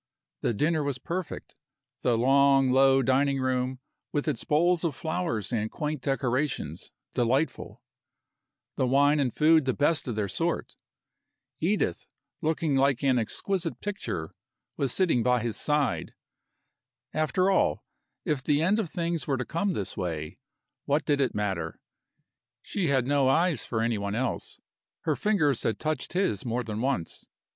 [0.41, 1.55] The dinner was perfect;
[2.01, 3.79] the long, low dining room,
[4.11, 7.83] with its bowls of flowers and quaint decorations, delightful;
[8.77, 10.73] the wine and food the best of their sort.
[11.59, 12.07] Edith,
[12.41, 14.33] looking like an exquisite picture,
[14.75, 16.15] was sitting by his side.
[17.13, 17.85] After all,
[18.25, 20.39] if the end of things were to come this way,
[20.85, 21.79] what did it matter?
[22.63, 24.59] She had no eyes for any one else,
[25.01, 27.27] her fingers had touched his more than once.